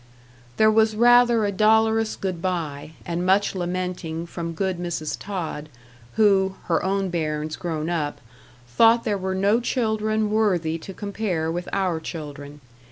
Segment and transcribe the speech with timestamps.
[0.57, 5.15] There was rather a dolorous good bye, and much lamenting from good Mrs.
[5.19, 5.69] Tod,
[6.13, 8.19] who, her own bairns grown up,
[8.67, 12.61] thought there were no children worthy to compare with our children.